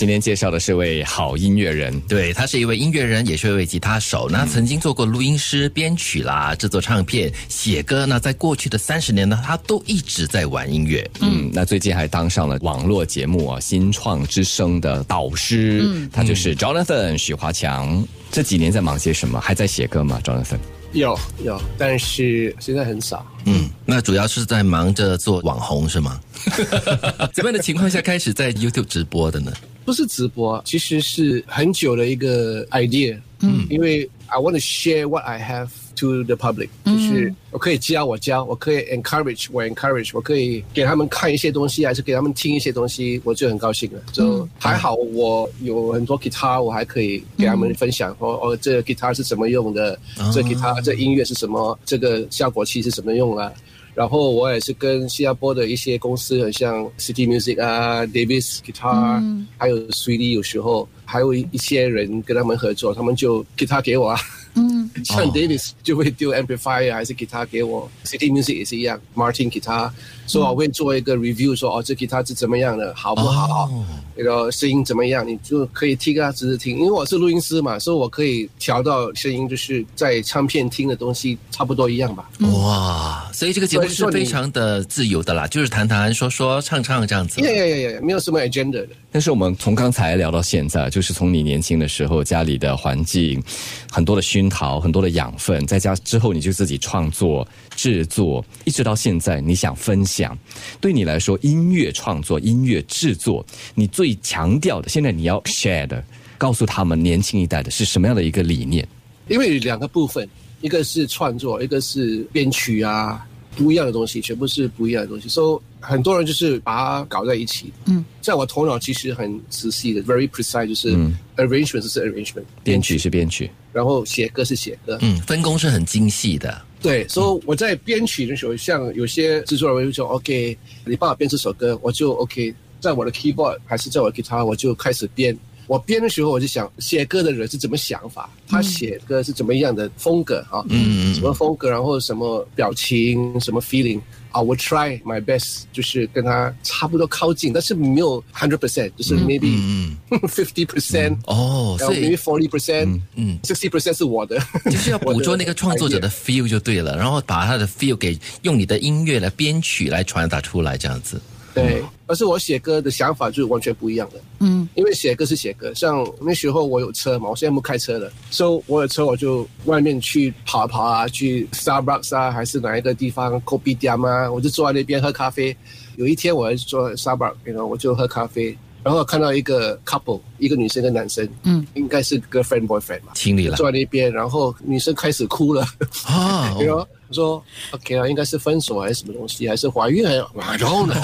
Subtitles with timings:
[0.00, 4.30] 今天介绍的是位好音乐人，对他是一位音乐人，也是一位吉他手。
[4.30, 8.06] 那曾经做过录音师、编曲啦，制作唱片、写歌。
[8.06, 11.06] 那在过去的三十年呢，他都一直在玩音乐。
[11.20, 15.82] 嗯，那最近还当上了网络节目啊《新创之声》的导师。
[15.84, 18.02] 嗯，他就是 Jonathan 许华强。
[18.32, 19.38] 这几年在忙些什么？
[19.38, 20.56] 还在写歌吗，Jonathan？
[20.94, 21.14] 有
[21.44, 23.26] 有，但是现在很少。
[23.44, 26.18] 嗯，那主要是在忙着做网红是吗？
[27.34, 29.52] 怎么样的情况下开始在 YouTube 直播的呢？
[29.90, 33.18] 不是直播，其实是很久的一个 idea。
[33.40, 44.00] 嗯，因为 I want to share what I have to the public，就是我可以教我教，我可以 encourage 我 encourage，我可以给他们看一些东西，还是给他们听一些东西，我就很高兴了。
[44.12, 48.14] 就还好，我有很多 guitar，我还可以给他们分享。
[48.20, 49.98] 哦哦，这 guitar 是怎么用的？
[50.32, 51.76] 这 guitar 这音乐是什么？
[51.84, 53.52] 这个效果器是怎么用啊？
[53.94, 64.18] 然后我也是跟新加坡的一些公司，很像 City Music 啊，Davis Guitar，还有 Sweety，有时候还有一一些人跟他们合作，他们就 guitar 给我啊。
[64.54, 69.90] 嗯，像 Davis 就会丢 amplifier 还是 guitar 给我，City Music 也是一样，Martin Guitar，
[70.26, 73.70] 所以我会做一个 review，说哦，这 guitar 是怎么样的，好不好？
[74.16, 75.26] 那个声音怎么样？
[75.26, 82.28] 你就可以听啊，只是听，因为我是录音师嘛，所以我可以调到声音，就是在唱片听的东西差不多一样吧。
[82.40, 87.40] 哇，所以这个节目是非常的自由的啦，就是谈谈说说唱唱这样子。
[87.40, 88.88] 呀呀呀呀，没有什么 agenda 的。
[89.12, 93.42] 但是我们从刚才聊到现在，就是从你年轻的时候家里的环境，
[93.90, 97.46] 很多的熏熏陶，很多的养分，在家之后你就自己创作
[97.76, 100.36] 制作，一直到现在你想分享。
[100.80, 106.02] 对你来说，音乐创作、音乐制作，你最强调的，现在你要 share 的，
[106.38, 108.88] 告诉他们年轻一代的是什么样的一个理念？
[109.28, 110.26] 因为两个部分，
[110.62, 113.26] 一个是创作，一个是编曲啊。
[113.56, 117.72] 不一样的东西，全部是不一样的东西，所以很多人就是把它搞在一起。
[117.86, 120.94] 嗯，在我头脑其实很仔细的，very precise，就是
[121.36, 124.98] arrangement 是 arrangement，编曲是编曲，然后写歌是写歌。
[125.00, 126.62] 嗯，分工是很精细的。
[126.82, 135.36] 对，所以我在编曲的时候，像有些制作人会说，OK，你帮我编这首歌，我就 OK，在我的 keyboard 还是在我的 guitar，我就开始编。
[135.70, 140.64] 我编的时候，我就想写歌的人是怎么想法，他写歌是怎么样的风格啊？
[140.68, 144.00] 嗯嗯，什么风格，然后什么表情，什么 feeling
[144.32, 144.40] 啊？
[144.40, 149.94] 我 try my best，就是跟他差不多靠近，但是没有 hundred percent，就是 maybe
[150.26, 161.20] fifty percent 哦，所以 maybe forty percent，嗯，sixty percent 是我的，就是要捕捉 那个创作者的 feel 就对了，然后把他的 feel 给用你的音乐来编曲来传达出来，这样子。
[161.52, 164.20] 对，而是我写歌的想法就是完全不一样的。
[164.40, 175.56] 嗯，因为写歌是写歌，像那时候我有车嘛，我现在不开车了，所以我有车我就外面去跑跑啊，去 Starbucks 啊，还是哪一个地方 Coffee 店啊，我就坐在那边喝咖啡。
[175.94, 185.66] 有一天我坐 Starbucks，然后我就喝咖啡，然后看到一个 couple，一个女生跟男生，嗯，应该是 girlfriend boyfriend 嘛，情侣了，坐在那边，然后女生开始哭了
[186.06, 186.86] 啊， 然后。
[187.10, 187.42] 我说
[187.72, 190.04] OK 啊，应该是分手还是什么东西，还是怀孕？
[190.04, 190.94] 然后呢？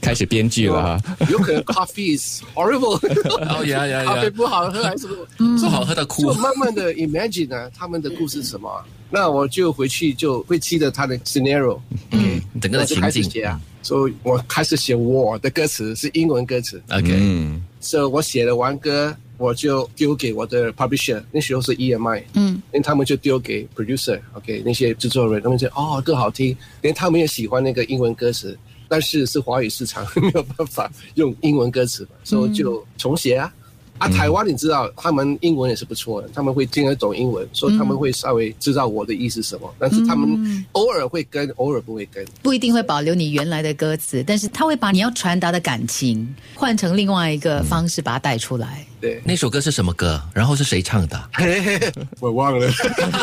[0.00, 2.98] 开始编剧了哈，有可能 coffee is horrible，
[3.56, 6.22] 哦呀呀呀， 咖啡不好喝还是不好喝的哭？
[6.22, 8.68] 就慢慢的 imagine 呢，他们的故事是什么？
[9.10, 11.78] 那我就回去就会记得他的 scenario，
[12.10, 13.60] 嗯，整个的情景啊。
[13.82, 19.16] 所以我开始写我的歌词是英文歌词，OK，嗯，所以我写了完歌。
[19.38, 33.52] 我就丢给我的 publisher，那时候是 EMI，嗯，连他们就丢给 producer，OK，那些制作人，他们就哦，歌好听，连他们也喜欢那个英文歌词，但是是华语市场 没有办法用英文歌词，所以就重写啊。
[33.98, 39.72] 啊，台湾你知道，他们英文也是不错的，他们会听得懂英文，所以他们会稍微知道我的意思什么。
[39.78, 48.86] 但是他们偶尔会跟，偶尔不会跟，不一定会保留你原来的歌词，但是他会把你要传达的感情换成另外一个方式把它带出来。
[48.98, 50.20] 对，那首歌是什么歌？
[50.32, 51.30] 然后是谁唱的？
[52.18, 52.66] 我忘了，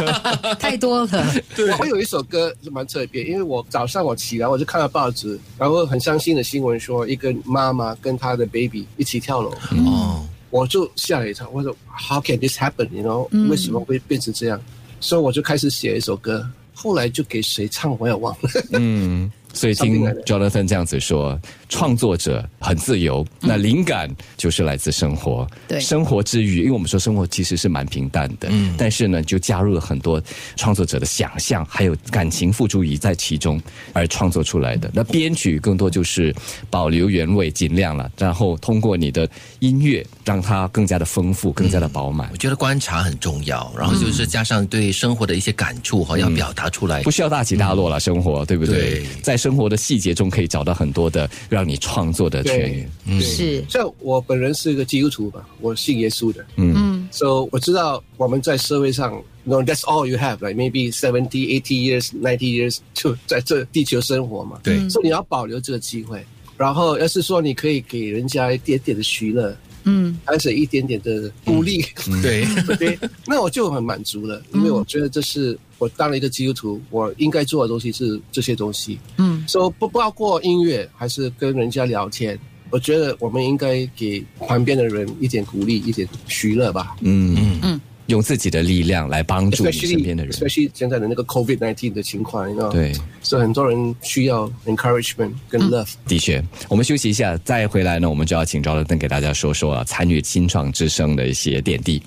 [0.59, 1.33] 太多了。
[1.55, 9.51] 对，我有一首歌是蛮特别，因为我早上我起来我就看到报纸，然后很伤心的新闻说，一个妈妈跟她的 baby 一起跳楼。
[9.85, 10.23] 哦。
[10.53, 12.87] 我就吓了一跳，我说 How can this happen？
[12.91, 14.61] 你 know 为什么会变成这样？
[14.99, 18.49] 所以我就开始写一首歌，后来就给谁唱我也忘了。
[18.73, 19.31] 嗯。
[19.53, 21.39] 所以听 Jonathan 这样子说，
[21.69, 30.21] 创作者很自由，那灵感就是来自生活，对，生活之余，因为我们说生活其实是蛮平淡的，嗯，但是呢，就加入了很多
[30.55, 33.61] 创作者的想象，还有感情付诸于在其中
[33.93, 34.89] 而创作出来的。
[34.93, 36.33] 那编曲更多就是
[36.69, 39.29] 保留原味，尽量了，然后通过你的
[39.59, 42.27] 音乐让它更加的丰富，更加的饱满。
[42.31, 49.05] 我觉得观察很重要，然后就是加上对生活的一些感触哈，要表达出来，不需要大起大落了，生活对不对？
[49.21, 53.19] 在生活的细节中可以找到很多的让你创作的确，对。
[53.19, 53.61] 是。
[53.67, 56.73] 像我本人是一个基督徒吧，我信耶稣的，嗯。
[56.77, 64.87] 嗯，so 我知道我们在社会上，no that's all you have like maybe seventy eighty years ninety years 就在这地球生活嘛，对。
[64.87, 66.23] 所以你要保留这个机会。
[66.55, 69.53] 然后要是说你可以给人家一点点的娱乐，
[69.83, 70.19] 嗯。
[70.25, 71.83] 还是一点点的鼓励，
[72.21, 72.45] 对，
[72.77, 78.97] 对，那我就很满足了，因为我觉得这是我当了一个基督徒，我应该做的东西是这些东西。
[79.17, 79.43] 嗯。
[79.47, 82.39] 说、不包括音乐，还是跟人家聊天，
[82.69, 86.07] 我觉得我们应该给旁边的人一点鼓励，一点
[86.43, 86.95] 娱乐吧。
[87.01, 87.59] 嗯嗯。
[87.61, 87.72] 嗯
[88.07, 90.33] 用自己的力量来帮助你身边的人。
[90.33, 95.93] especially 现在的那个 COVID nineteen 的情况，你知道，对，所以很多人需要 encouragement 跟 love。
[96.07, 102.01] 的确，我们休息一下，再回来呢，我们就要请赵德登给大家说说啊，参与新创之声的一些点滴。